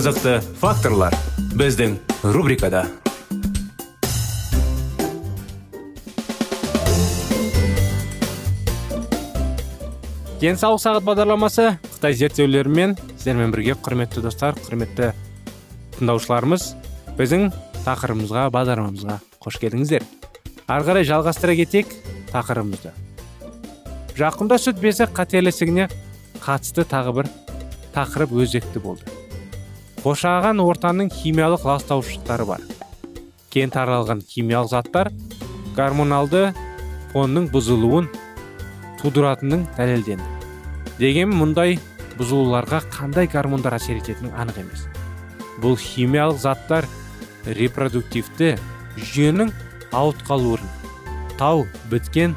[0.00, 1.12] қызықты факторлар
[1.60, 1.98] біздің
[2.32, 2.86] рубрикада.
[10.40, 15.10] Денсаулық сағат бағдарламасы қытай зерттеулерімен сіздермен бірге құрметті достар құрметті
[15.98, 16.70] тыңдаушыларымыз
[17.20, 17.50] біздің
[17.84, 20.08] тақырыбымызға бағдарламамызға қош келдіңіздер.
[20.64, 21.92] Ары қарай жалғастыра кетейік
[22.32, 22.96] тақырыбымызды.
[24.16, 25.52] Жақында сүт безі қатерлі
[26.40, 27.34] қатысты тағы бір
[27.92, 29.19] тақырып өзекті болды.
[30.00, 32.62] Қоршаған ортаның химиялық ластауыштықтары бар.
[33.52, 35.10] Кең таралған химиялық заттар
[35.76, 36.54] гормоналды
[37.12, 38.08] фонның бұзылуын
[39.02, 40.40] тудыратынын дәлелденді
[41.00, 41.76] дегенмен мұндай
[42.16, 44.86] бұзылуларға қандай гормондар әсер ететіні анық емес.
[45.60, 46.88] Бұл химиялық заттар
[47.44, 48.54] репродуктивті
[48.96, 49.52] жүйенің
[49.96, 50.64] ауытқалуын
[51.40, 52.36] тау біткен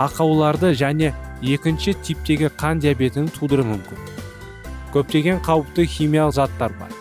[0.00, 4.19] ақауларды және екінші типтегі қан диабетін тудыруы мүмкін.
[4.94, 6.92] Көптеген қауіпті химиялық заттар бар.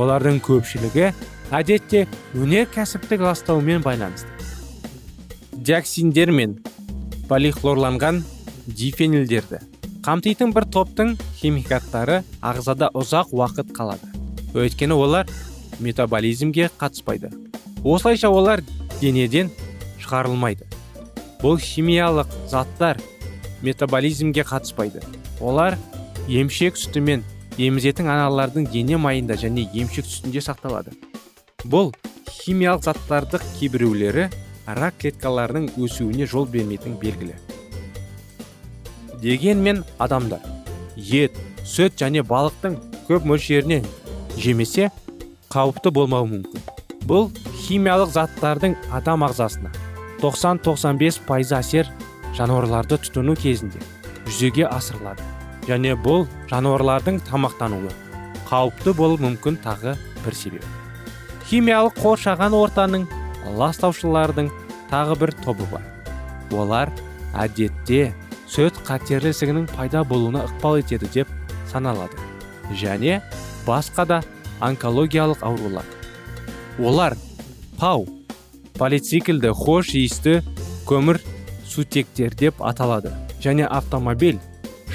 [0.00, 1.10] Олардың көпшілігі
[1.50, 4.30] әдетте өнеркәсіптік ластаумен байланысты.
[5.52, 6.58] Диоксиндер мен
[7.28, 8.22] полихлорланған
[8.66, 9.60] дифенилдерді
[10.04, 14.08] қамтитын бір топтың химикаттары ағзада ұзақ уақыт қалады.
[14.56, 15.28] Өйткені олар
[15.78, 17.28] метаболизмге қатыспайды.
[17.84, 18.62] Осылайша олар
[19.00, 19.50] денеден
[20.00, 20.64] шығарылмайды.
[21.42, 23.00] Бұл химиялық заттар
[23.62, 25.04] метаболизмге қатыспайды.
[25.40, 25.76] Олар
[26.28, 27.24] емшек сүтімен
[27.66, 30.94] емізетін аналардың дене майында және емшек сүтінде сақталады.
[31.64, 31.92] Бұл
[32.30, 34.28] химиялық заттардың кейбіреулері
[34.78, 37.36] рак клеткаларының өсуіне жол бермейтін белгілі.
[39.20, 40.40] Дегенмен адамдар
[40.96, 42.78] ет сүт және балықтың
[43.08, 43.84] көп мөлшерінен
[44.40, 44.88] жемесе
[45.52, 46.64] қауіпті болмауы мүмкін.
[47.04, 47.28] Бұл
[47.66, 49.72] химиялық заттардың адам ағзасына
[50.22, 51.90] 90-95 пайыз әсер
[52.38, 53.82] жануарларды тұтыну кезінде
[54.28, 55.39] жүзеге асырылады.
[55.68, 57.92] Және бұл жануарлардың тамақтануы
[58.50, 59.94] қауіпті болуы мүмкін тағы
[60.24, 60.64] бір себеп.
[61.50, 63.06] Химиялық қоршаған ортаның
[63.58, 64.50] ластаушылардың
[64.90, 65.84] тағы бір тобы бар.
[66.50, 66.90] Олар
[67.38, 68.10] әдетте
[68.50, 71.28] сөт қатерлі ісігінің пайда болуына ықпал етеді деп
[71.70, 72.18] саналады
[72.74, 73.20] және
[73.66, 74.22] басқа да
[74.60, 75.86] онкологиялық аурулар.
[76.78, 77.16] Олар
[77.78, 78.08] пау
[78.78, 80.40] полициклді хош иісті
[80.88, 81.20] көмір
[81.66, 83.12] сутектер деп аталады
[83.42, 84.40] және автомобиль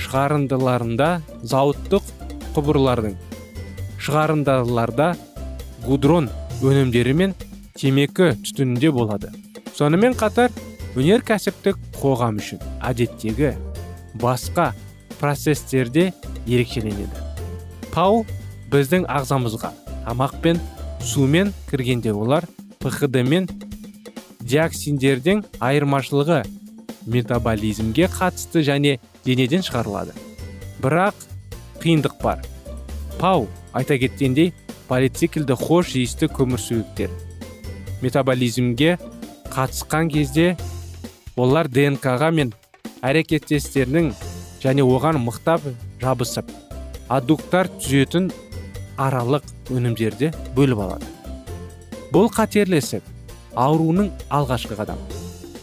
[0.04, 1.10] шығарындыларында
[1.48, 2.12] зауыттық
[2.56, 3.16] құбырлардың
[4.06, 5.10] шығарындыларда
[5.86, 6.30] гудрон
[6.64, 7.36] өнімдері мен
[7.76, 9.32] темекі түтінінде болады.
[9.76, 10.54] Сонымен қатар
[10.96, 13.56] өнеркәсіптік қоғам үшін әдеттегі
[14.22, 14.72] басқа
[15.20, 16.12] процестерде
[16.48, 17.24] ерекшеленеді.
[17.92, 18.24] Пау
[18.72, 19.74] біздің ағзамызға
[20.06, 20.62] тамақпен
[21.02, 22.48] сумен кіргенде олар
[22.80, 23.50] пхд мен
[24.46, 26.44] диоксиндердің айырмашылығы
[27.06, 30.14] метаболизмге қатысты және денеден шығарылады.
[30.82, 31.28] Бірақ
[31.84, 32.42] қиындық бар.
[33.20, 34.54] Пау айта кеткендей
[34.88, 37.14] полициклді хош иісті көмірсутектер
[38.02, 38.98] метаболизмге
[39.50, 40.56] қатысқан кезде
[41.36, 42.52] олар днк-ға мен
[43.06, 44.12] әрекеттестерінің
[44.64, 45.66] және оған мықтап
[46.02, 46.52] жабысып
[47.10, 48.30] аддуктар түзетін
[49.02, 51.10] аралық өнімдерді бөліп алады.
[52.14, 53.04] Бұл қатерлі ісік
[53.56, 55.02] ауруының алғашқы қадамы.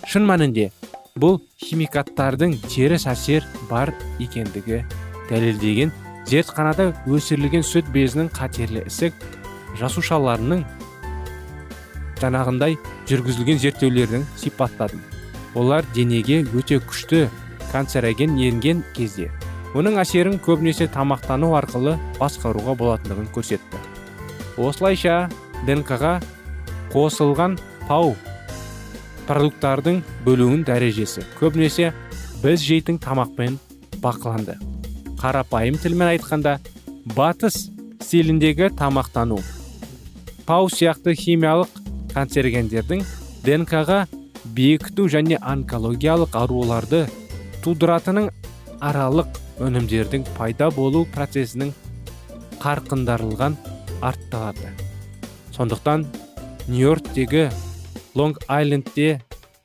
[0.09, 0.71] Шын мәнінде
[1.20, 3.93] бұл химикаттардың теріс әсер бар
[4.23, 4.81] екендігі
[5.29, 5.93] дәлелдеген
[6.29, 9.19] зертханада өсірілген сүт безінің қатерлі ісік
[9.81, 10.64] жасушаларының
[12.23, 12.79] жаңағындай
[13.11, 15.03] жүргізілген зерттеулердің сипаттадым.
[15.59, 17.26] Олар денеге өте күшті
[17.73, 19.29] канцероген енген кезде
[19.76, 23.81] оның әсерін көбінесе тамақтану арқылы басқаруға болатындығын көрсетті.
[24.56, 25.29] Осылайша
[25.67, 26.20] днк-ға
[26.93, 28.14] қосылған пау
[29.29, 31.25] продукттардың бөлуін дәрежесі.
[31.39, 31.93] Көбінесе
[32.43, 33.59] біз жейтін тамақпен
[34.03, 34.57] бақыланды.
[35.21, 36.59] Қарапайым тілмен айтқанда
[37.17, 37.69] батыс
[38.03, 39.39] стиліндегі тамақтану.
[40.47, 41.71] Пау сияқты химиялық
[42.13, 43.05] канцерогендердің
[43.47, 44.05] днкға
[44.57, 47.05] бекіту және онкологиялық ауруларды
[47.63, 48.31] тудыратынын
[48.83, 51.71] аралық өнімдердің пайда болу процесінің
[52.63, 53.57] қарқындарылған
[54.03, 54.73] арттырады.
[55.55, 56.07] Сондықтан
[56.67, 57.51] нью йорктегі
[58.19, 59.20] лонг айлендте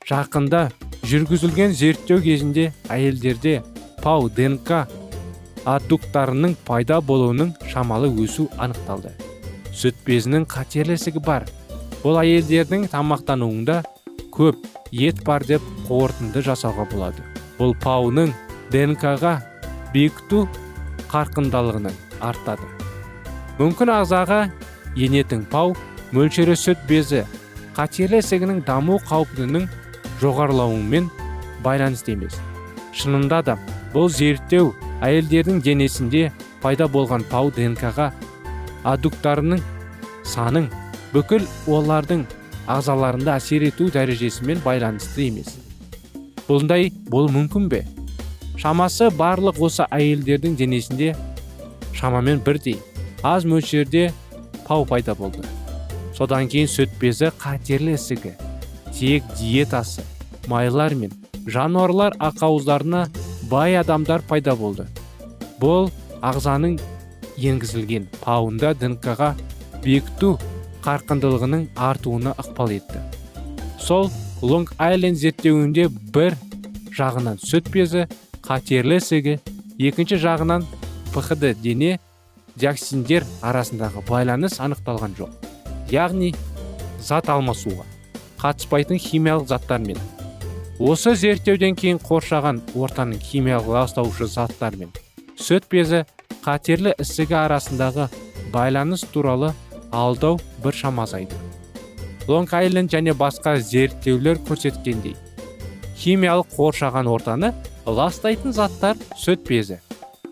[0.08, 0.68] жақында
[1.08, 3.58] жүргізілген зерттеу кезінде әйелдерде
[4.02, 4.72] пау днк
[5.68, 9.12] аддуктарының пайда болуының шамалы өсу анықталды.
[9.74, 11.44] Сүт безінің қатерлі ісігі бар.
[12.02, 13.82] Бұл әйелдердің тамақтануында
[14.32, 17.24] көп ет бар деп қорытынды жасауға болады.
[17.58, 18.32] Бұл пауның
[18.72, 19.34] днкға
[19.92, 20.46] бекіту
[21.12, 22.64] қарқындалығының артады.
[23.58, 24.40] Мүмкін ағзаға
[24.96, 25.74] енетін пау
[26.14, 27.24] мөлшері сүт безі
[27.78, 29.68] қатерлі ісігінің даму қаупінің
[30.18, 31.04] жоғарылауымен
[31.62, 32.34] байланысты емес.
[32.90, 33.54] Шынында да
[33.92, 34.72] бұл зерттеу
[35.06, 36.32] әйелдердің денесінде
[36.62, 38.08] пайда болған пау днкға
[38.82, 39.62] аддуктарының
[40.26, 40.66] саның
[41.12, 42.24] бүкіл олардың
[42.66, 45.54] ағзаларында әсер ету дәрежесімен байланысты емес.
[46.48, 47.84] Бұндай болу мүмкін бе?
[48.58, 51.14] Шамасы барлық осы әйелдердің денесінде
[51.94, 52.80] шамамен бірдей.
[53.22, 54.08] Аз мөлшерде
[54.66, 55.46] пау пайда болды.
[56.18, 58.34] Содан кейін сүт безі қатерлі ісігі.
[58.90, 60.02] Тек диетасы
[60.50, 61.12] майлар мен
[61.46, 63.06] жануарлар ақауыздарына
[63.50, 64.88] бай адамдар пайда болды.
[65.62, 66.78] Бұл ағзаның
[67.38, 69.34] енгізілген пауында днкға
[69.84, 70.34] бекіту
[70.82, 73.02] қарқындылығының артуына ықпал етті.
[73.78, 74.10] Сол
[74.42, 76.34] лонг айленд зерттеуінде бір
[76.98, 78.08] жағынан сүт безі
[78.42, 79.38] қатерлі ісігі
[79.78, 80.66] екінші жағынан
[81.14, 81.98] пхд дене
[82.58, 85.47] диоксиндер арасындағы байланыс анықталған жоқ.
[85.92, 86.34] Яғни
[87.00, 87.86] зат алмасуға
[88.38, 89.98] қатыспайтын химиялық заттармен.
[90.78, 94.92] Осы зерттеуден кейін қоршаған ортаның химиялық ластаушы заттармен
[95.38, 96.04] сүт безі
[96.44, 98.08] қатерлі ісігі арасындағы
[98.52, 99.52] байланыс туралы
[99.90, 101.34] алдау бір азайды.
[102.28, 105.16] Лонг айленд және басқа зерттеулер көрсеткендей
[105.96, 107.52] химиялық қоршаған ортаны
[107.86, 109.80] ластайтын заттар сүт безі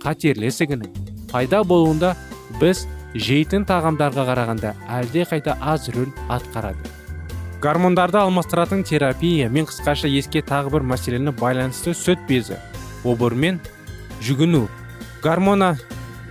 [0.04, 0.92] қатерлі ісігінің
[1.32, 2.14] пайда болуында
[2.60, 2.86] біз
[3.16, 6.78] жейтін тағамдарға қарағанда әлде қайта аз рөл атқарады.
[7.62, 12.60] Гормондарды алмастыратын терапия мен қысқаша еске тағы бір мәселені байланысты сүт безі
[13.04, 13.60] обырмен
[14.22, 14.66] жүгіну.
[15.22, 15.74] Гормона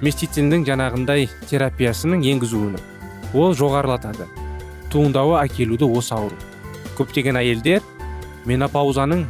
[0.05, 2.81] местициндің жаңағындай терапиясының енгізуіні.
[3.33, 4.29] Ол жоғарылатады.
[4.93, 6.37] Туындауы әкелуді осы ауру
[6.95, 7.83] көптеген әйелдер
[8.47, 9.25] менопаузаның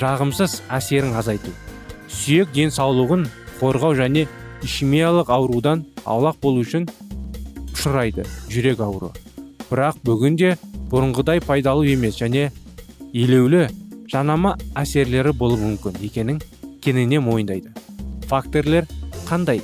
[0.00, 1.52] жағымсыз әсерін азайту
[2.12, 3.26] сүйек денсаулығын
[3.60, 4.26] қорғау және
[4.66, 6.88] ишемиялық аурудан аулақ болу үшін
[7.74, 9.12] ұшырайды жүрек ауруы
[9.70, 10.56] бірақ бүгінде
[10.90, 12.50] бұрынғыдай пайдалы емес және
[13.12, 13.68] елеулі
[14.10, 16.42] жанама әсерлері болуы мүмкін екенін
[16.84, 17.72] кенене мойындайды
[18.30, 18.88] факторлер
[19.28, 19.62] қандай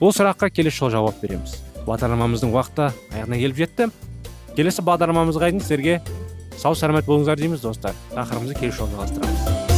[0.00, 1.58] бұл сұраққа келесі жолы жауап береміз
[1.88, 3.90] бағдарламамыздың уақыты аяғына келіп жетті
[4.58, 6.00] келесі бағдарламамызға дейін сіздерге
[6.58, 7.94] сау саламат болыңыздар дейміз достар.
[8.16, 9.77] Тақырыбымызды келесі жолы жалғастырамыз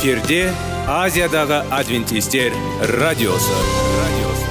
[0.00, 0.48] эфирде
[0.88, 2.54] азиядағы адвентистер
[2.88, 3.56] радиосы.
[3.98, 4.48] Радиосы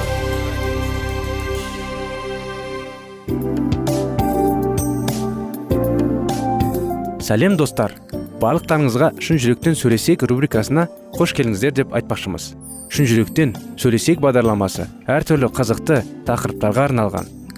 [7.26, 7.96] сәлем достар.
[8.38, 10.86] Барлықтарыңызға шын жүректен сөйлесек рубрикасына
[11.18, 12.54] қош келдіңіздер деп айтпақшымыз.
[12.94, 17.39] Шын жүректен сөйлесек бағдарламасы әртүрлі қызықты тақырыптарға арналған.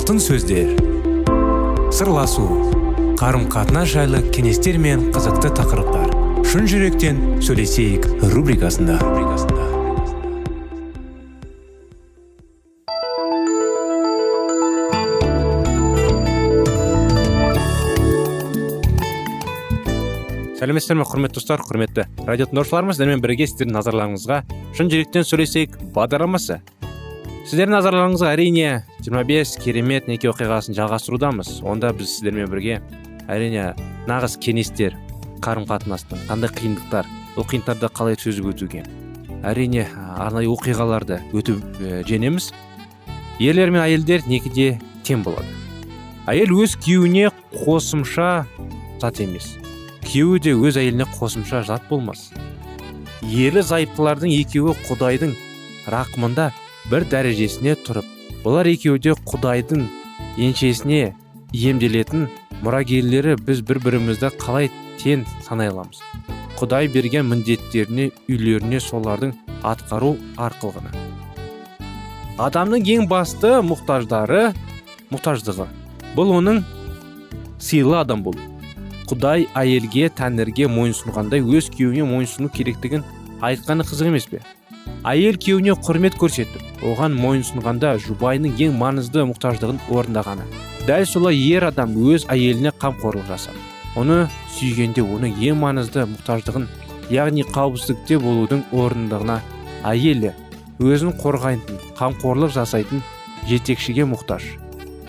[0.00, 0.70] Алтын сөздер.
[1.92, 2.44] Сырласу
[3.20, 6.14] қарым қатынас жайлы кеңестер мен қызықты тақырыптар.
[6.48, 8.96] Шын жүректен сөйлесейік рубрикасында.
[20.56, 24.44] Сәлеметсіздер ме құрметті достар құрметті радио тыңдаушыларымыз сіздермен бірге сіздердің назарларыңызға
[24.78, 26.62] шын жүректен сөйлесейік бағдарламасы.
[27.50, 28.66] Сіздердің назарларыңызға әрине
[29.02, 31.48] 25 керемет неке оқиғасын жалғастырудамыз.
[31.66, 32.76] Онда біз сіздермен бірге
[33.26, 33.72] әрине
[34.06, 34.94] нағыз кеңестер
[35.42, 38.84] қарым қатынастың қандай қиындықтар ол қиындықтарды қалай төзіп өтуге
[39.42, 42.52] әрине арнайы оқиғаларды өтіп ә, женеміз
[43.42, 45.50] ерлер мен әйелдер некеде тең болады.
[46.30, 47.32] Әйел өз күйеуіне
[47.64, 48.30] қосымша
[49.02, 49.56] зат емес
[50.06, 52.28] күйеуі де өз әйеліне қосымша жат болмас.
[53.26, 55.34] Ерлі зайыптылардың екеуі құдайдың
[55.90, 56.52] рақымында
[56.88, 58.08] бір дәрежесіне тұрып
[58.44, 59.84] бұлар екеуі де құдайдың
[60.46, 61.02] еншесіне
[61.52, 62.28] иемделетін
[62.64, 64.72] мұрагерлері біз бір бірімізді қалай
[65.02, 66.00] тең санай аламыз
[66.60, 71.06] құдай берген міндеттеріне үйлеріне солардың атқару арқылы ғана
[72.40, 74.54] адамның ең басты мұқтаждары
[75.12, 75.66] мұқтаждығы.
[76.16, 76.62] Бұл оның
[77.60, 78.40] сыйлы адам болу
[79.10, 83.04] құдай әйелге тәңірге мойынсұнғандай өз күйеуіне мойынсұну керектігін
[83.44, 84.40] айтқаны қызық емес пе?
[85.10, 90.46] Әйел күйеуіне құрмет көрсетіп оған мойынсұнғанда жұбайының ең маңызды мұқтаждығын орындағаны.
[90.86, 96.66] Дәл солай ер адам өз әйеліне қамқорлық жасап оны сүйгенде оның ең маңызды мұқтаждығын
[97.10, 99.40] яғни қауіпсіздікте болудың орындығына
[99.90, 100.32] әйелі
[100.80, 103.02] өзін қорғайтын қамқорлық жасайтын
[103.50, 104.46] жетекшіге мұқтаж.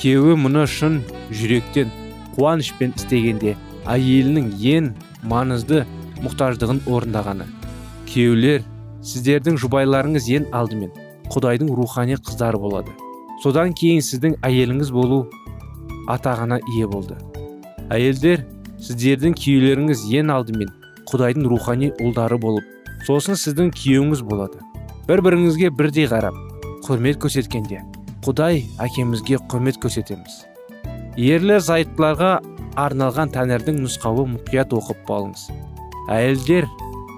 [0.01, 1.91] Күйеуі мұны шын жүректен
[2.35, 4.91] қуанышпен істегенде әйелінің ең
[5.29, 5.83] маңызды
[6.23, 7.45] мұқтаждығын орындағаны.
[8.09, 8.65] Күйеулер
[9.01, 10.91] сіздердің жұбайларыңыз ең алдымен
[11.33, 12.91] құдайдың рухани қыздары болады.
[13.41, 15.23] Содан кейін сіздің әйеліңіз болу
[16.11, 17.17] атағына ие болды.
[17.89, 18.45] Әйелдер
[18.81, 20.69] сіздердің күйеулеріңіз ең алдымен
[21.09, 22.67] құдайдың рухани ұлдары болып
[23.07, 24.61] сосын сіздің күйеуіңіз болады.
[25.07, 26.37] Бір біріңізге бірдей қарап
[26.85, 27.81] құрмет көрсеткенде
[28.25, 30.45] құдай әкемізге құрмет көрсетеміз.
[31.17, 32.35] Ерлі зайыптыларға
[32.79, 35.49] арналған тәңірдің нұсқауы мұқият оқып балыңыз
[36.13, 36.69] әйелдер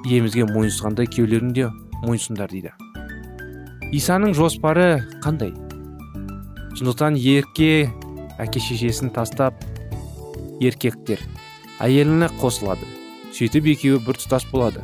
[0.10, 1.70] емізге мойынсұнғандай күйеулерің де
[2.04, 2.74] мойынсұндар дейді.
[3.94, 5.54] Исаның жоспары қандай?
[6.80, 7.92] Сондықтан ерке
[8.42, 9.62] әке шешесін тастап
[10.64, 11.22] еркектер
[11.84, 12.88] әйеліне қосылады.
[13.34, 14.84] Сөйтіп екеуі бір тұтас болады.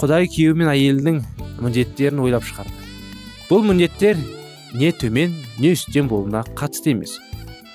[0.00, 1.20] Құдай күйеуі мен әйелдің
[1.64, 2.72] міндеттерін ойлап шығарды.
[3.48, 4.20] Бұл міндеттер
[4.74, 7.18] не төмен не үстем болуына қатысты емес.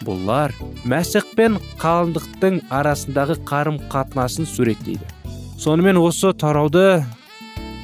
[0.05, 0.53] Бұлар
[0.87, 5.18] мәсіх пен қалыңдықтың арасындағы қарым қатынасын суреттейді.
[5.59, 7.03] Сонымен осы тарауды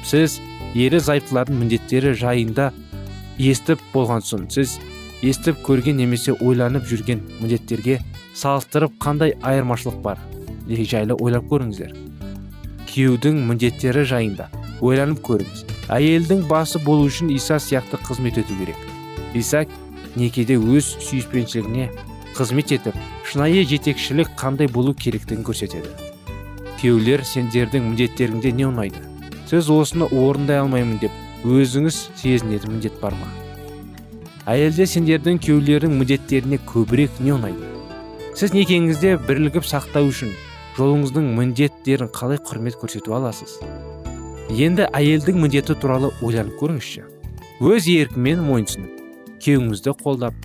[0.08, 0.38] сіз
[0.72, 2.70] ері зайыптылардың міндеттері жайында
[3.36, 4.78] естіп болған соң сіз
[5.20, 7.98] естіп көрген немесе ойланып жүрген міндеттерге
[8.32, 10.16] салыстырып қандай айырмашылық бар?
[10.66, 11.92] Жайлы ойлап көріңіздер.
[12.88, 14.48] Күйеудің міндеттері жайында
[14.80, 15.66] ойланып көріңіз.
[15.92, 18.80] Әйелдің басы болу үшін иса сияқты қызмет ету керек.
[19.34, 19.66] Иса
[20.16, 21.90] некеде өз сүйіспеншілігіне
[22.36, 22.96] қызмет етіп
[23.28, 26.05] шынайы жетекшілік қандай болу керектігін көрсетеді.
[26.80, 29.00] Күйеулер сендердің міндеттеріңде не ұнайды?
[29.50, 33.28] Сіз осыны орындай алмаймын деп өзіңіз сезінетін міндет бар ма?
[34.50, 37.70] Әйелде сендердің күйеулердің міндеттеріне көбірек не ұнайды?
[38.36, 40.34] Сіз некеңізде бірлігіп сақтау үшін
[40.76, 43.56] жолыңыздың міндеттерін қалай құрмет көрсетіп аласыз?
[44.50, 47.06] Енді әйелдің міндеті туралы ойланып көріңізші.
[47.64, 49.00] Өз еркімен мойынсынып
[49.40, 50.36] күйеуіңізді қолдап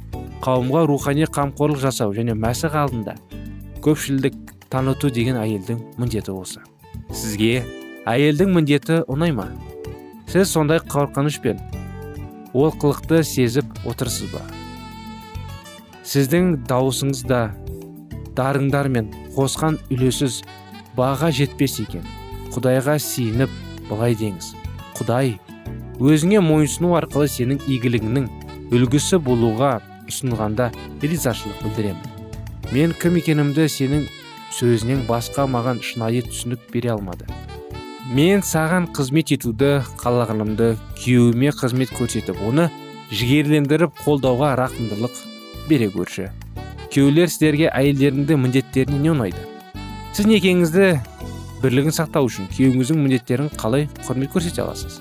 [0.45, 3.17] қауымға рухани қамқорлық жасау және мәсіх алдында
[3.85, 6.61] көпшілдік таныту деген әйелдің міндеті осы
[7.11, 7.65] сізге
[8.07, 9.49] әйелдің міндеті ұнай ма
[10.31, 11.59] сіз сондай қорқынышпен
[12.55, 14.41] олқылықты сезіп отырсыз ба
[16.07, 17.41] сіздің дауысыңыз да
[18.39, 20.41] дарыңдармен қосқан үлесіз
[20.95, 22.07] баға жетпес екен
[22.55, 23.51] құдайға сиініп
[23.89, 24.53] былай деңіз
[24.97, 25.35] құдай
[25.99, 28.31] өзіңе мойынсыну арқылы сенің игілігіңнің
[28.71, 29.75] үлгісі болуға
[30.07, 30.71] ұсынғанда
[31.03, 34.07] ризашылық білдіремін мен кім екенімді сенің
[34.51, 37.27] сөзінен басқа маған шынайы түсінік бере алмады.
[38.11, 42.67] Мен саған қызмет етуді қалағанымды күйеуіме қызмет көрсетіп оны
[43.11, 45.21] жігерлендіріп қолдауға рақымдылық
[45.69, 46.29] бере көрші.
[46.91, 49.45] Күйеулер сіздерге әйелдеріңді міндеттеріне не ұнайды?
[50.11, 50.89] Сіз некеңізді
[51.63, 54.99] бірлігін сақтау үшін күйеуіңіздің міндеттерін қалай құрмет көрсете аласыз?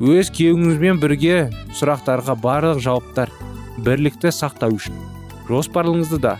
[0.00, 3.32] Өз күйеуіңізбен бірге сұрақтарға барлық жауаптар
[3.84, 4.96] бірлікті сақтау үшін.
[5.48, 6.38] Жоспарыңызды да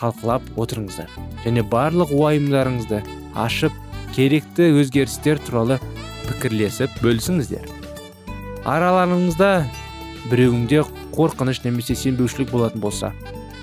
[0.00, 1.12] талқылап отырыңыздар
[1.44, 3.02] және барлық уайымдарыңызды
[3.38, 3.76] ашып
[4.16, 5.78] керекті өзгерістер туралы
[6.26, 7.68] пікірлесіп бөлісіңіздер.
[8.68, 9.50] Араларыңызда
[10.30, 10.82] біреуіңде
[11.14, 13.12] қорқыныш немесе сенбеушілік болатын болса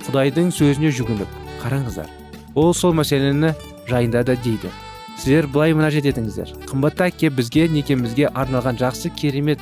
[0.08, 2.10] құдайдың сөзіне жүгініп қараңыздар.
[2.56, 3.54] Ол сол мәселені
[3.90, 4.72] жайында да дейді.
[5.18, 9.62] Сіздер былай мұнажат етіңіздер қымбатты әке бізге некемізге арналған жақсы керемет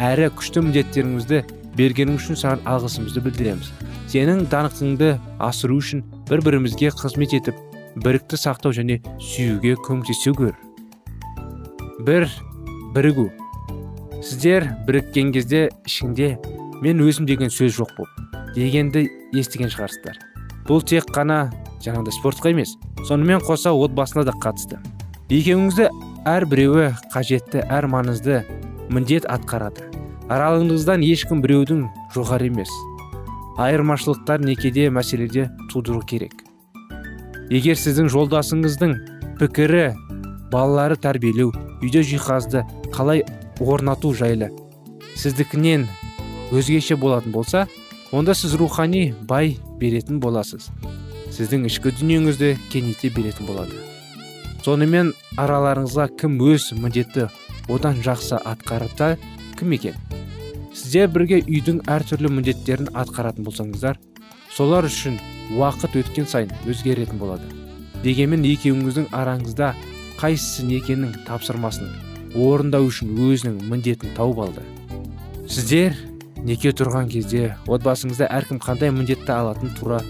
[0.00, 1.42] әрі күшті міндеттеріңізді
[1.76, 3.68] бергенің үшін саған алғысымызды білдіреміз.
[4.08, 7.58] Сенің даңқыңды асыру үшін бір бірімізге қызмет етіп
[8.00, 10.54] бірікті сақтау және сүюге көмектесу көр
[12.06, 12.28] бір
[12.94, 13.30] бірігу.
[14.22, 16.38] Сіздер біріккен кезде ішінде
[16.80, 19.04] мен өзім деген сөз жоқ болып дегенді
[19.34, 20.16] естіген шығарсыздар.
[20.68, 21.50] Бұл тек қана
[21.84, 22.76] жаңағыдай спортқа емес
[23.08, 24.80] сонымен қоса отбасына да қатысты.
[25.28, 25.90] Екеуіңізді
[26.28, 28.42] әр біреуі қажетті әр маңызды
[28.88, 29.90] міндет атқарады.
[30.32, 32.72] Аралығыңыздан ешкім біреудің жоғары емес.
[33.56, 36.34] Айырмашылықтар некеде мәселеде тудыру керек.
[37.50, 38.94] Егер сіздің жолдасыңыздың
[39.38, 39.86] пікірі
[40.52, 43.24] балалары тәрбиелеу үйде жиһазды қалай
[43.60, 44.50] орнату жайлы
[45.18, 45.86] сіздікінен
[46.54, 47.66] өзгеше болатын болса
[48.12, 50.70] онда сіз рухани бай беретін боласыз.
[51.34, 53.78] Сіздің ішкі дүниеңізді кеңейте беретін болады.
[54.64, 57.28] Сонымен араларыңызға кім өз міндетті
[57.68, 59.16] одан жақсы атқарыпта
[59.58, 59.98] кім екен?
[60.74, 63.98] Сіздер бірге үйдің әртүрлі міндеттерін атқаратын болсаңыздар
[64.54, 65.20] солар үшін
[65.54, 67.46] уақыт өткен сайын өзгеретін болады.
[68.02, 69.70] Дегенмен екеуіңіздің араңызда
[70.18, 71.92] қайсысы некенің тапсырмасын
[72.34, 74.66] орындау үшін өзінің міндетін тауып алды.
[75.46, 75.94] Сіздер
[76.42, 80.02] неке тұрған кезде отбасыңызда әркім қандай міндетті алатын тура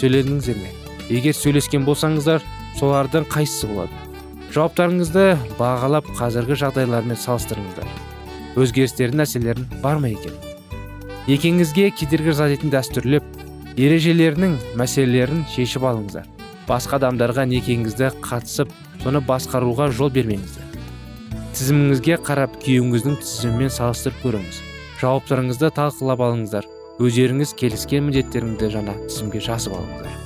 [0.00, 0.72] сөйледіңіздер ме?
[1.12, 2.44] Егер сөйлескен болсаңыздар
[2.80, 4.02] солардың қайсысы болады?
[4.56, 5.28] Жауаптарыңызды
[5.60, 8.05] бағалап қазіргі жағдайлармен салыстырыңыздар.
[8.56, 10.32] Өзгерістердің нәрселерін бар ма екен?
[11.28, 13.24] Екеңізге кедергі жасайтын дәстүрлеп
[13.76, 16.28] ережелерінің мәселелерін шешіп алыңыздар.
[16.68, 18.72] Басқа адамдарға некеңізді қатысып
[19.02, 20.64] соны басқаруға жол бермеңіздер.
[21.58, 24.62] Тізіміңізге қарап күйеуіңіздің тізімімен салыстырып көріңіз.
[25.02, 26.70] Жауаптарыңызды талқылап алыңыздар.
[26.96, 30.16] Өздеріңіз келіскен міндеттеріңізді жаңа тізімге жазып алыңыздар.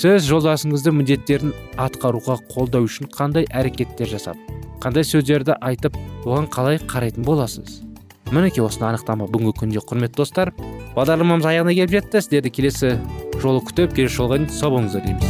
[0.00, 7.24] Сіз жолдасыңызды міндеттерін атқаруға қолдау үшін қандай әрекеттер жасап қандай сөздерді айтып оған қалай қарайтын
[7.24, 7.82] боласыз?
[8.32, 9.26] Мінекей осыны анықтама.
[9.28, 10.52] Бүгінгі күнде құрметті достар
[10.96, 12.22] бағдарламамыз аяғына келіп жетті.
[12.24, 12.94] Сіздерді келесі
[13.42, 15.28] жолы күтіп келесі жолға дейін сау болыңыздар дейміз.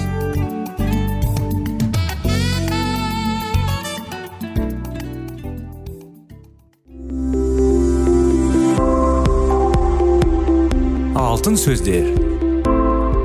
[11.19, 12.13] Алтын сөздер.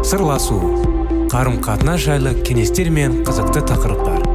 [0.06, 0.58] Сырласу.
[1.30, 4.35] Қарым қатынас жайлы кеңестер мен қызықты тақырыптар.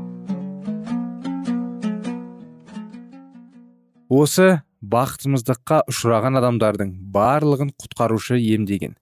[4.11, 4.47] Осы
[4.81, 8.97] бақытсыздыққа ұшыраған адамдардың барлығын құтқарушы емдеген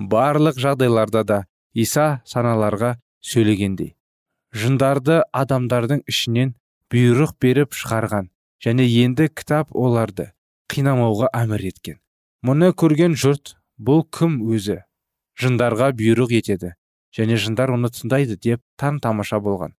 [0.00, 1.38] барлық жағдайларда да
[1.72, 3.94] иса саналарға сөйлегендей.
[4.52, 6.54] Жындарды адамдардың ішінен
[6.92, 8.30] бұйрық беріп шығарған
[8.64, 10.30] және енді кітап оларды
[10.72, 12.00] қинамауға әмір еткен.
[12.42, 14.80] Мұны көрген жұрт бұл кім өзі?
[15.40, 16.74] Жындарға бұйрық етеді
[17.16, 19.76] және жындар оны тыңдайды деп таң тамаша болған.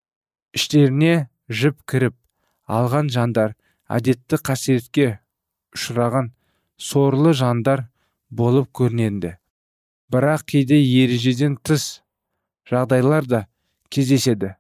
[0.54, 2.16] Іштеріне жіп кіріп
[2.68, 3.56] алған жандар
[3.90, 5.09] әдетті қасиетке
[5.74, 6.31] ұшыраған
[6.79, 7.88] сорлы жандар
[8.31, 9.37] болып көрінеді.
[10.11, 12.03] Бірақ кейде ережеден тыс
[12.70, 13.40] жағдайлар да
[13.90, 14.55] кездеседі.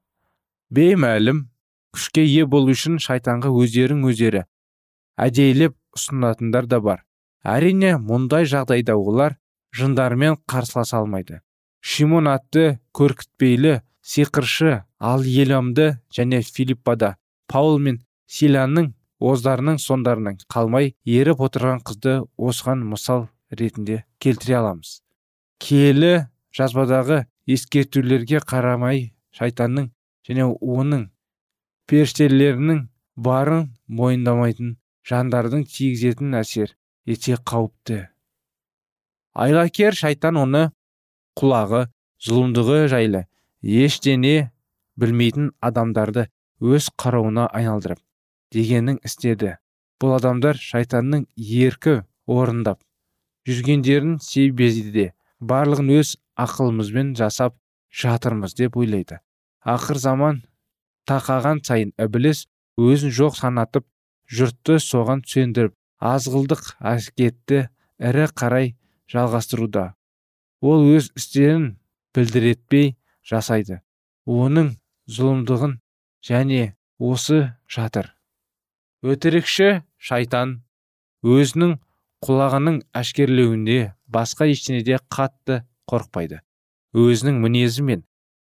[0.70, 1.46] Беймәлім
[1.94, 4.44] күшке ие болу үшін шайтанға өздерін өздері
[5.20, 7.04] әдейілеп ұсынатындар да бар.
[7.44, 9.36] Әрине мұндай жағдайда олар
[9.76, 11.40] жындармен қарсыласа алмайды.
[11.80, 17.16] Шимон атты көркітпейлі сиқыршы ал еламды және филиппада
[17.48, 25.00] паул мен силанның оздарының сондарынан қалмай еріп отырған қызды осыған мысал ретінде келтіре аламыз.
[25.60, 29.90] Киелі жазбадағы ескертулерге қарамай шайтанның
[30.26, 31.06] және оның
[31.90, 32.84] періштелерінің
[33.16, 33.68] барын
[34.00, 34.76] мойындамайтын
[35.10, 36.74] жандардың тигізетін әсер
[37.06, 38.06] ете қауіпті.
[39.34, 40.68] Айлакер шайтан оны
[41.38, 41.86] құлағы
[42.24, 43.24] зұлымдығы жайлы
[43.62, 44.50] ештене
[45.00, 46.28] білмейтін адамдарды
[46.60, 48.00] өз қарауына айналдырып
[48.54, 49.56] дегеннің істеді.
[50.00, 52.80] Бұл адамдар шайтанның еркі орындап
[53.48, 55.10] жүргендерін себезде
[55.40, 57.56] барлығын өз ақылымызбен жасап
[58.02, 59.20] жатырмыз деп ойлайды.
[59.64, 60.42] Ақыр заман
[61.08, 62.46] тақаған сайын ібіліс
[62.80, 63.86] өзін жоқ санатып
[64.30, 65.74] жұртты соған сендіріп
[66.12, 67.64] азғылдық әскетті
[67.98, 68.74] ірі қарай
[69.10, 69.94] жалғастыруда.
[70.60, 71.74] Ол өз істерін
[72.14, 72.94] білдіретпей
[73.26, 73.80] жасайды.
[74.26, 74.76] Оның
[75.08, 75.78] зұлымдығын
[76.24, 78.14] және осы жатыр.
[79.00, 80.58] Өтірікші шайтан
[81.24, 81.78] өзінің
[82.24, 86.40] құлағының әшкерлеуінде басқа ештеңеде қатты қорықпайды.
[86.92, 88.02] Өзінің мінезі мен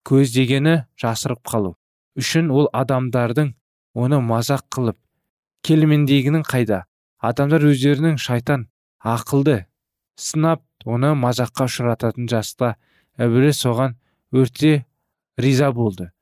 [0.08, 1.74] көздегені жасырып қалу
[2.18, 3.52] үшін ол адамдардың
[3.98, 4.98] оны мазақ қылып
[5.68, 6.84] келмендегінің қайда?
[7.18, 8.68] Адамдар өздерінің шайтан
[9.02, 9.66] ақылды
[10.16, 12.76] сынап оны мазаққа ұшырататын жаста
[13.18, 13.98] ібіліс соған
[14.32, 14.86] өрте
[15.36, 16.12] риза болды.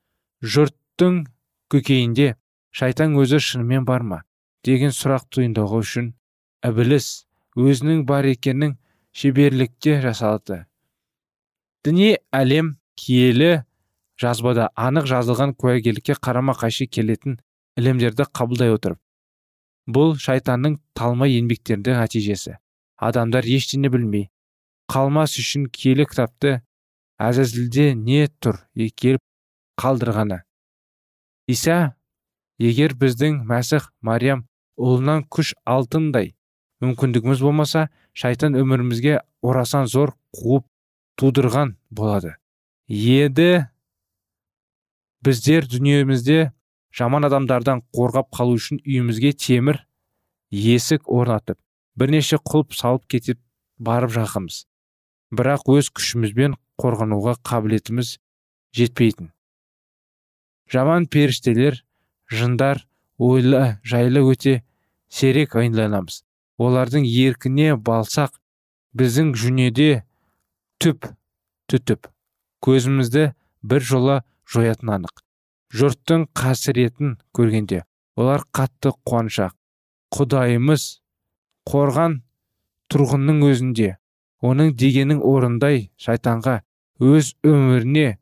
[0.43, 1.27] Жұрттың
[1.73, 2.35] көкейінде
[2.77, 4.23] шайтан өзі шынымен бар ма?
[4.67, 6.11] деген сұрақ туындауы үшін
[6.67, 7.07] ібіліс
[7.57, 8.77] өзінің бар екенін
[9.17, 10.65] шеберлікте жасалды.
[11.87, 13.63] Діни әлем киелі
[14.21, 17.39] жазбада анық жазылған куәгерлікке қарама қайшы келетін
[17.81, 19.01] ілімдерді қабылдай отырып
[19.87, 22.57] бұл шайтанның талмай еңбектерінің нәтижесі.
[22.97, 24.29] Адамдар ештеңе білмей
[24.93, 26.61] қалмас үшін киелі кітапты
[27.23, 29.23] әзәзілде не тұр келіп
[29.81, 30.43] қалдырғаны.
[31.47, 31.96] Иса
[32.63, 36.35] егер біздің мәсіх мариям ұлынан күш алтындай
[36.85, 40.67] мүмкіндігіміз болмаса шайтан өмірімізге орасан зор қуып
[41.21, 42.37] тудырған болады.
[42.89, 43.67] Еді
[45.25, 46.53] біздер дүниемізде
[46.97, 49.83] жаман адамдардан қорғап қалу үшін үйімізге темір
[50.53, 51.59] есік орнатып
[51.97, 53.41] бірнеше құлып салып кетіп
[53.79, 54.65] барып жақымыз
[55.37, 58.17] бірақ өз күшімізбен қорғануға қабілетіміз
[58.77, 59.33] жетпейтін.
[60.71, 61.81] Жаман періштелер
[62.31, 62.87] жындар
[63.19, 64.63] ойлы жайлы өте
[65.09, 66.23] серек айналанамыз.
[66.59, 68.39] Олардың еркіне балсақ
[68.97, 70.05] біздің жүнеде
[70.81, 71.11] түп
[71.71, 72.09] түтіп
[72.65, 73.29] көзімізді
[73.63, 75.23] бір жола жоятын анық.
[75.77, 77.83] Жұрттың қасіретін көргенде
[78.17, 79.53] олар қатты қуаншақ.
[80.17, 80.85] Құдайымыз
[81.69, 82.21] қорған
[82.93, 83.97] тұрғынның өзінде
[84.47, 86.61] оның дегенің орындай шайтанға
[87.03, 88.17] өз өміріне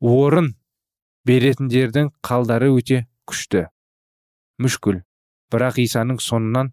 [0.00, 0.54] орын
[1.30, 3.68] беретіндердің қалдары өте күшті.
[4.58, 5.02] Мүшкіл.
[5.50, 6.72] Бірақ исаның соңынан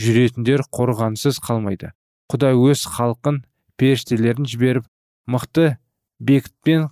[0.00, 1.92] жүретіндер қорғансыз қалмайды.
[2.32, 3.42] Құдай өз халқын
[3.76, 4.88] періштелерін жіберіп
[5.28, 5.76] мықты
[6.20, 6.88] бекітпен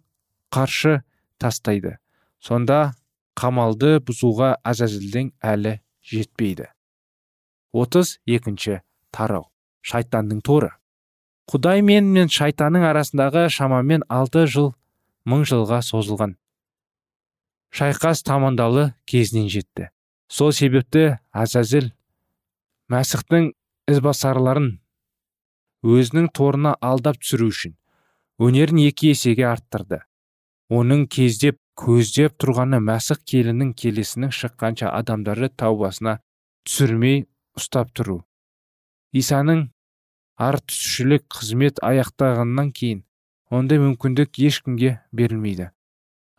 [0.52, 1.00] қаршы
[1.40, 1.96] тастайды.
[2.40, 2.92] Сонда
[3.38, 6.68] қамалды бұзуға әзәзілдің әлі жетпейді.
[7.72, 8.80] Отыз екінші
[9.14, 9.48] тарау.
[9.80, 10.74] Шайтанның торы.
[11.50, 14.74] Құдай мен мен шайтанның арасындағы шамамен алты жыл
[15.24, 16.36] мың жылға созылған.
[17.70, 19.90] Шайқас тамандалы кезінен жетті.
[20.30, 21.90] Сол себепті әзәзіл
[22.90, 23.50] мәсіхтің
[23.90, 24.70] ізбасарларын
[25.86, 27.76] өзінің торына алдап түсіру үшін
[28.40, 30.02] өнерін екі есеге арттырды.
[30.70, 36.18] Оның кездеп көздеп тұрғаны мәсіх келінің келесінің шыққанша адамдарды таубасына
[36.68, 37.24] түсірмей
[37.58, 38.20] ұстап тұру.
[39.16, 39.66] Исаның
[40.40, 43.02] ар түсушілік қызмет аяқтағаннан кейін
[43.50, 45.70] ондай мүмкіндік ешкімге берілмейді.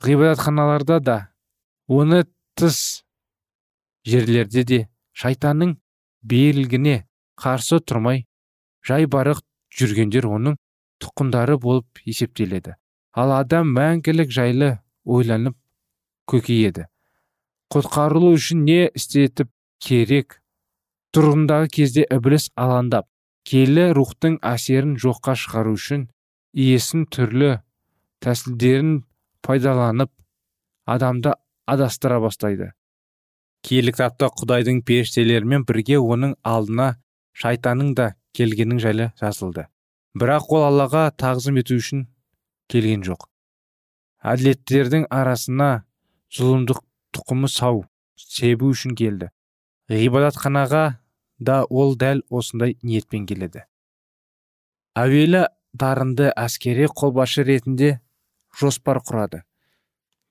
[0.06, 1.18] Ғибадатханаларда да.
[1.88, 2.26] Оны
[2.58, 3.04] тыс
[4.08, 4.80] жерлерде де
[5.14, 5.76] шайтанның
[6.22, 7.04] белгіне
[7.42, 8.26] қарсы тұрмай
[8.88, 9.42] жайбарық
[9.78, 10.58] жүргендер оның
[11.02, 12.76] тұқымдары болып есептеледі.
[13.14, 15.58] Ал адам мәңгілік жайлы ойланып
[16.32, 16.88] көкейеді.
[17.72, 19.50] Құтқарылу үшін не істетіп
[19.84, 20.40] керек?
[21.12, 23.08] Тұрғындағы кезде ібіліс алаңдап
[23.48, 26.06] киелі рухтың әсерін жоққа шығару үшін
[26.54, 27.58] иесін түрлі
[28.24, 29.02] тәсілдерін
[29.46, 30.12] пайдаланып
[30.86, 31.34] адамды
[31.66, 32.72] адастыра бастайды.
[33.62, 36.96] Киелі кітапта құдайдың періштелерімен бірге оның алдына
[37.38, 39.68] шайтанның да келгенің жайлы жазылды.
[40.18, 42.08] Бірақ ол аллаға тағзым ету үшін
[42.72, 43.28] келген жоқ.
[44.22, 45.86] Әділеттердің арасына
[46.36, 46.82] зұлымдық
[47.16, 49.30] тұқымы сау себу үшін келді.
[49.92, 50.84] Ғибадатханаға
[51.40, 53.66] да ол дәл осындай ниетпен келеді.
[54.96, 58.00] Әуелі дарынды әскери қолбасшы ретінде
[58.60, 59.44] жоспар құрады.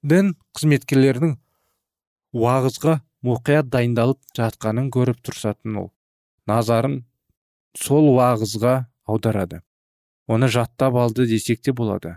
[0.02, 1.36] Дін қызметкерлерінің
[2.36, 5.90] уағызға мұқият дайындалып жатқанын көріп тұрсатын ол.
[6.48, 7.02] Назарын
[7.76, 8.74] сол уағызға
[9.06, 9.60] аударады.
[10.26, 12.16] Оны жаттап алды десек те болады.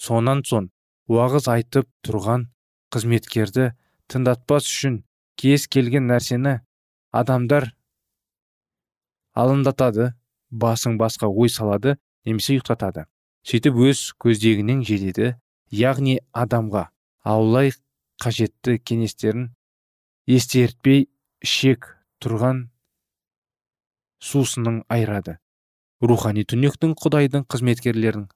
[0.00, 0.70] Сонан соң
[1.10, 2.48] уағыз айтып тұрған
[2.94, 3.72] қызметкерді
[4.10, 5.02] тыңдатпас үшін
[5.40, 6.60] кез келген нәрсені
[7.12, 7.70] адамдар
[9.34, 10.12] алындатады
[10.50, 13.06] басың басқа ой салады немесе ұйықтатады.
[13.46, 15.34] Сөйтіп өз көздегінен жетеді
[15.72, 16.88] яғни адамға
[17.24, 17.72] аулай
[18.20, 19.48] қажетті кеңестерін
[20.28, 21.06] естертпей
[21.44, 21.88] шек
[22.20, 22.66] тұрған
[24.20, 25.38] сусының айырады.
[26.00, 28.26] Рухани түнектің құдайдың қызметкерлерін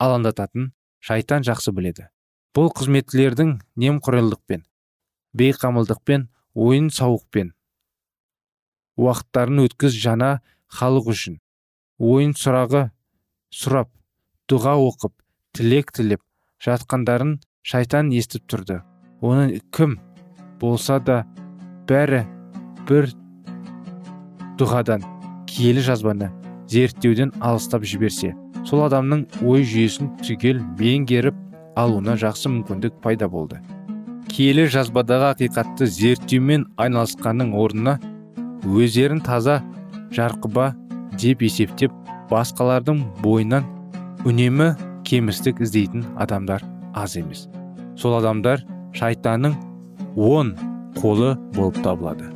[0.00, 2.08] алаңдататын шайтан жақсы біледі.
[2.56, 4.64] Бұл қызметшілердің немқұрайлықпен
[5.36, 7.52] бейқамылдықпен ойын сауықпен
[8.96, 10.30] уақыттарын өткіз жана
[10.72, 11.40] халық үшін.
[12.00, 12.88] Ойын сұрағы
[13.52, 13.92] сұрап
[14.46, 15.12] дұға оқып
[15.58, 16.20] тілек тілеп
[16.62, 17.32] жатқандарын
[17.66, 18.76] шайтан естіп тұрды.
[19.18, 19.96] Оның кім
[20.60, 21.24] болса да
[21.90, 22.22] бәрі
[22.86, 23.10] бір
[24.60, 25.02] дұғадан
[25.50, 26.30] киелі жазбаны
[26.70, 28.36] зерттеуден алыстап жіберсе
[28.70, 31.36] сол адамның ой жүйесін түгел меңгеріп
[31.82, 33.58] алуына жақсы мүмкіндік пайда болды.
[34.30, 37.98] Киелі жазбадағы ақиқатты зерттеумен айналысқанның орнына
[38.62, 39.60] өздерін таза
[40.14, 40.72] жарқыба
[41.18, 41.94] деп есептеп
[42.30, 43.72] басқалардың бойынан
[44.26, 44.72] үнемі
[45.06, 46.64] кемістік іздейтін адамдар
[46.98, 47.46] аз емес.
[47.94, 48.64] Сол адамдар
[48.98, 49.54] шайтанның
[50.16, 50.56] он
[50.98, 52.35] қолы болып табылады.